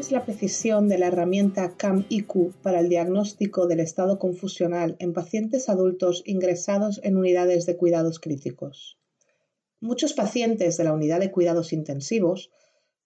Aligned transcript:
es 0.00 0.12
la 0.12 0.24
precisión 0.24 0.88
de 0.88 0.96
la 0.96 1.08
herramienta 1.08 1.76
CAM-IQ 1.76 2.54
para 2.62 2.80
el 2.80 2.88
diagnóstico 2.88 3.66
del 3.66 3.80
estado 3.80 4.18
confusional 4.18 4.96
en 4.98 5.12
pacientes 5.12 5.68
adultos 5.68 6.22
ingresados 6.24 7.02
en 7.04 7.18
unidades 7.18 7.66
de 7.66 7.76
cuidados 7.76 8.18
críticos. 8.18 8.98
Muchos 9.78 10.14
pacientes 10.14 10.78
de 10.78 10.84
la 10.84 10.94
unidad 10.94 11.20
de 11.20 11.30
cuidados 11.30 11.74
intensivos 11.74 12.50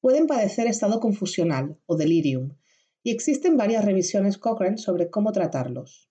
pueden 0.00 0.29
padecer 0.29 0.68
estado 0.68 1.00
confusional 1.00 1.76
o 1.86 1.96
delirium 1.96 2.58
y 3.02 3.11
existen 3.11 3.56
varias 3.56 3.84
revisiones 3.84 4.38
Cochrane 4.38 4.79
sobre 4.79 5.11
cómo 5.11 5.32
tratarlos. 5.32 6.08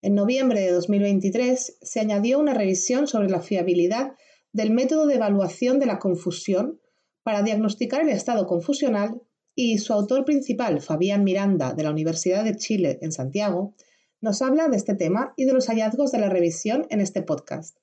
En 0.00 0.14
noviembre 0.14 0.62
de 0.62 0.72
2023 0.72 1.76
se 1.82 2.00
añadió 2.00 2.38
una 2.38 2.54
revisión 2.54 3.06
sobre 3.06 3.28
la 3.28 3.42
fiabilidad 3.42 4.14
del 4.50 4.70
método 4.70 5.06
de 5.06 5.16
evaluación 5.16 5.78
de 5.78 5.86
la 5.86 5.98
confusión 5.98 6.80
para 7.22 7.42
diagnosticar 7.42 8.00
el 8.00 8.08
estado 8.08 8.46
confusional 8.46 9.20
y 9.54 9.78
su 9.78 9.92
autor 9.92 10.24
principal, 10.24 10.80
Fabián 10.80 11.24
Miranda, 11.24 11.72
de 11.72 11.82
la 11.82 11.90
Universidad 11.90 12.44
de 12.44 12.56
Chile 12.56 12.98
en 13.02 13.12
Santiago, 13.12 13.74
nos 14.20 14.42
habla 14.42 14.68
de 14.68 14.76
este 14.76 14.94
tema 14.94 15.34
y 15.36 15.44
de 15.44 15.52
los 15.52 15.66
hallazgos 15.66 16.10
de 16.12 16.18
la 16.18 16.28
revisión 16.28 16.86
en 16.90 17.00
este 17.00 17.22
podcast. 17.22 17.76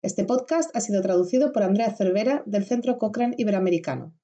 Este 0.00 0.24
podcast 0.24 0.74
ha 0.76 0.80
sido 0.80 1.02
traducido 1.02 1.52
por 1.52 1.64
Andrea 1.64 1.94
Cervera 1.94 2.42
del 2.46 2.64
Centro 2.64 2.98
Cochrane 2.98 3.34
Iberoamericano. 3.36 4.14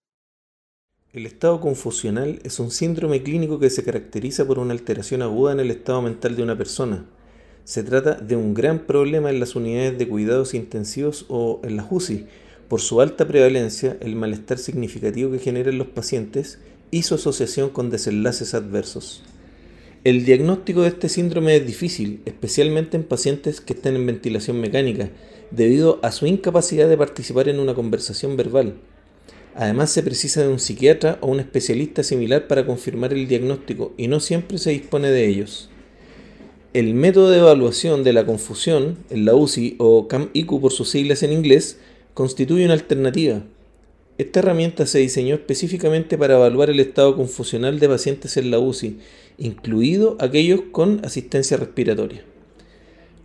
El 1.13 1.27
estado 1.27 1.61
confusional 1.61 2.41
es 2.45 2.59
un 2.59 2.71
síndrome 2.71 3.23
clínico 3.23 3.59
que 3.59 3.71
se 3.71 3.85
caracteriza 3.85 4.47
por 4.47 4.59
una 4.59 4.73
alteración 4.73 5.23
aguda 5.23 5.53
en 5.53 5.61
el 5.61 5.71
estado 5.71 6.03
mental 6.03 6.37
de 6.37 6.43
una 6.43 6.57
persona. 6.57 7.09
Se 7.65 7.83
trata 7.83 8.15
de 8.15 8.37
un 8.37 8.55
gran 8.55 8.87
problema 8.87 9.31
en 9.31 9.41
las 9.41 9.57
unidades 9.57 9.99
de 9.99 10.09
cuidados 10.09 10.55
intensivos 10.55 11.27
o 11.29 11.61
en 11.65 11.77
las 11.77 11.87
UCI, 11.91 12.27
por 12.69 12.81
su 12.81 13.01
alta 13.01 13.27
prevalencia, 13.27 13.97
el 14.01 14.17
malestar 14.17 14.59
significativo 14.59 15.31
que 15.31 15.39
generan 15.39 15.79
los 15.79 15.89
pacientes 15.89 16.59
y 16.91 17.03
su 17.03 17.15
asociación 17.17 17.71
con 17.71 17.91
desenlaces 17.91 18.55
adversos. 18.55 19.23
El 20.05 20.25
diagnóstico 20.25 20.83
de 20.83 20.89
este 20.89 21.09
síndrome 21.09 21.57
es 21.57 21.67
difícil, 21.67 22.21
especialmente 22.27 22.97
en 22.97 23.05
pacientes 23.05 23.61
que 23.61 23.73
están 23.73 23.97
en 23.97 24.05
ventilación 24.05 24.61
mecánica, 24.61 25.09
debido 25.51 25.99
a 26.03 26.13
su 26.13 26.27
incapacidad 26.27 26.89
de 26.89 26.99
participar 26.99 27.49
en 27.49 27.59
una 27.59 27.75
conversación 27.75 28.37
verbal. 28.37 28.75
Además 29.55 29.91
se 29.91 30.03
precisa 30.03 30.43
de 30.43 30.49
un 30.49 30.59
psiquiatra 30.59 31.19
o 31.21 31.29
un 31.29 31.41
especialista 31.41 32.03
similar 32.03 32.49
para 32.49 32.67
confirmar 32.67 33.13
el 33.13 33.29
diagnóstico 33.29 33.95
y 33.97 34.09
no 34.09 34.21
siempre 34.21 34.59
se 34.59 34.71
dispone 34.71 35.11
de 35.11 35.27
ellos. 35.27 35.71
El 36.73 36.95
método 36.95 37.31
de 37.31 37.39
evaluación 37.39 38.03
de 38.03 38.13
la 38.13 38.27
confusión, 38.27 38.99
en 39.11 39.25
la 39.25 39.35
UCI 39.35 39.77
o 39.79 40.09
CAM-IQ 40.09 40.61
por 40.61 40.73
sus 40.73 40.91
siglas 40.91 41.23
en 41.23 41.33
inglés, 41.33 41.79
constituye 42.15 42.65
una 42.65 42.75
alternativa. 42.75 43.43
Esta 44.17 44.39
herramienta 44.39 44.87
se 44.87 45.01
diseñó 45.01 45.35
específicamente 45.35 46.17
para 46.17 46.35
evaluar 46.35 46.71
el 46.71 46.79
estado 46.79 47.17
confusional 47.17 47.81
de 47.81 47.89
pacientes 47.89 48.37
en 48.37 48.53
la 48.53 48.61
UCI, 48.61 48.99
incluido 49.39 50.17
aquellos 50.21 50.61
con 50.71 51.05
asistencia 51.05 51.57
respiratoria. 51.57 52.23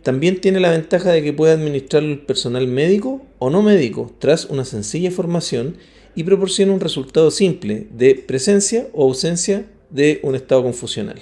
También 0.02 0.40
tiene 0.40 0.60
la 0.60 0.70
ventaja 0.70 1.12
de 1.12 1.22
que 1.22 1.32
puede 1.32 1.52
administrarlo 1.52 2.10
el 2.10 2.20
personal 2.20 2.66
médico 2.66 3.22
o 3.38 3.50
no 3.50 3.62
médico 3.62 4.12
tras 4.18 4.46
una 4.46 4.64
sencilla 4.64 5.10
formación 5.10 5.76
y 6.16 6.24
proporciona 6.24 6.72
un 6.72 6.80
resultado 6.80 7.30
simple 7.30 7.86
de 7.92 8.14
presencia 8.14 8.88
o 8.92 9.04
ausencia 9.04 9.66
de 9.90 10.18
un 10.22 10.34
estado 10.34 10.62
confusional. 10.64 11.20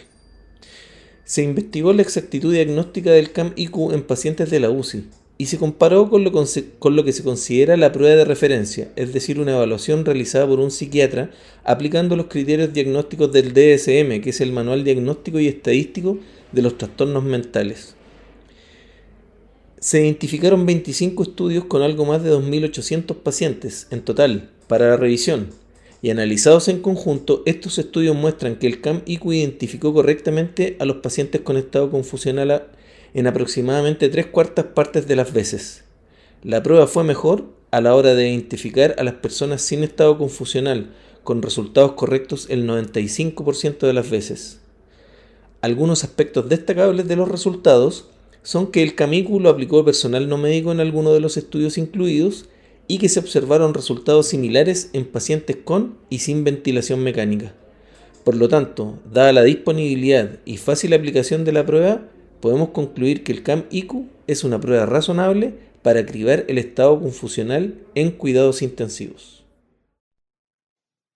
Se 1.25 1.43
investigó 1.43 1.93
la 1.93 2.03
exactitud 2.03 2.55
diagnóstica 2.55 3.11
del 3.11 3.33
CAM-IQ 3.33 3.93
en 3.93 4.03
pacientes 4.03 4.49
de 4.49 4.61
la 4.61 4.71
UCI, 4.71 5.05
y 5.41 5.47
se 5.47 5.57
comparó 5.57 6.11
con 6.11 6.25
lo, 6.25 6.33
que 7.05 7.13
se 7.13 7.23
considera 7.23 7.77
la 7.77 7.93
prueba 7.93 8.17
de 8.17 8.25
referencia, 8.25 8.91
es 8.97 9.13
decir, 9.13 9.39
una 9.39 9.53
evaluación 9.53 10.05
realizada 10.05 10.49
por 10.49 10.59
un 10.59 10.73
psiquiatra 10.73 11.31
aplicando 11.63 12.17
los 12.17 12.27
criterios 12.27 12.73
diagnósticos 12.73 13.33
del 13.33 13.55
DSM, 13.55 14.21
que 14.21 14.31
es 14.31 14.41
el 14.41 14.51
Manual 14.51 14.83
Diagnóstico 14.83 15.39
y 15.39 15.47
Estadístico 15.47 16.19
de 16.51 16.63
los 16.63 16.77
Trastornos 16.77 17.23
Mentales. 17.23 17.95
Se 19.79 20.03
identificaron 20.03 20.67
25 20.67 21.23
estudios 21.23 21.67
con 21.67 21.83
algo 21.83 22.05
más 22.05 22.25
de 22.25 22.33
2.800 22.33 23.15
pacientes 23.15 23.87
en 23.93 24.01
total 24.01 24.51
para 24.67 24.89
la 24.89 24.97
revisión, 24.97 25.51
y 26.01 26.11
analizados 26.11 26.69
en 26.69 26.81
conjunto, 26.81 27.43
estos 27.45 27.79
estudios 27.79 28.15
muestran 28.15 28.57
que 28.57 28.67
el 28.67 28.81
CAM-IQ 28.81 29.33
identificó 29.33 29.93
correctamente 29.93 30.77
a 30.79 30.85
los 30.85 30.99
pacientes 30.99 31.41
con 31.41 31.57
estado 31.57 31.91
confusional 31.91 32.69
en 33.15 33.27
aproximadamente 33.27 34.09
tres 34.09 34.27
cuartas 34.27 34.67
partes 34.67 35.09
de 35.09 35.17
las 35.17 35.33
veces. 35.33 35.85
La 36.45 36.63
prueba 36.63 36.87
fue 36.87 37.03
mejor 37.03 37.47
a 37.71 37.81
la 37.81 37.95
hora 37.95 38.15
de 38.15 38.29
identificar 38.29 38.95
a 38.99 39.05
las 39.05 39.15
personas 39.15 39.63
sin 39.63 39.83
estado 39.83 40.19
confusional, 40.19 40.91
con 41.25 41.43
resultados 41.43 41.93
correctos 41.93 42.47
el 42.49 42.67
95% 42.67 43.81
de 43.81 43.93
las 43.93 44.09
veces. 44.09 44.61
Algunos 45.61 46.05
aspectos 46.05 46.49
destacables 46.49 47.09
de 47.09 47.17
los 47.17 47.29
resultados 47.29 48.07
son 48.43 48.69
que 48.69 48.83
el 48.83 48.95
camículo 48.95 49.45
lo 49.45 49.51
aplicó 49.51 49.85
personal 49.85 50.29
no 50.29 50.39
médico 50.39 50.71
en 50.71 50.81
alguno 50.81 51.13
de 51.13 51.21
los 51.21 51.37
estudios 51.37 51.77
incluidos 51.77 52.47
y 52.89 52.99
que 52.99 53.09
se 53.09 53.21
observaron 53.21 53.75
resultados 53.75 54.27
similares 54.29 54.91
en 54.95 55.05
pacientes 55.05 55.57
con 55.57 55.99
y 56.09 56.19
sin 56.21 56.43
ventilación 56.43 57.05
mecánica. 57.05 57.55
Por 58.25 58.35
lo 58.35 58.49
tanto, 58.49 58.99
dada 59.13 59.33
la 59.33 59.43
disponibilidad 59.43 60.41
y 60.45 60.57
fácil 60.57 60.95
aplicación 60.95 61.45
de 61.45 61.53
la 61.53 61.65
prueba, 61.65 62.09
podemos 62.41 62.71
concluir 62.71 63.23
que 63.23 63.33
el 63.33 63.43
CAM-IQ 63.43 64.07
es 64.27 64.43
una 64.43 64.59
prueba 64.59 64.87
razonable 64.87 65.55
para 65.83 66.05
cribar 66.05 66.45
el 66.49 66.59
estado 66.59 67.01
confusional 67.01 67.79
en 67.95 68.11
cuidados 68.11 68.63
intensivos. 68.63 69.47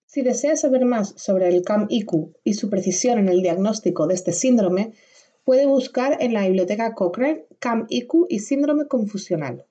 Si 0.05 0.21
deseas 0.21 0.61
saber 0.61 0.85
más 0.85 1.15
sobre 1.17 1.47
el 1.47 1.63
CAM-IQ 1.63 2.35
y 2.43 2.53
su 2.53 2.69
precisión 2.69 3.17
en 3.17 3.29
el 3.29 3.41
diagnóstico 3.41 4.05
de 4.05 4.13
este 4.13 4.31
síndrome, 4.31 4.93
puede 5.43 5.65
buscar 5.65 6.17
en 6.21 6.33
la 6.33 6.45
biblioteca 6.45 6.93
Cochrane 6.93 7.45
CAM-IQ 7.59 8.27
y 8.29 8.39
síndrome 8.39 8.87
confusional. 8.87 9.65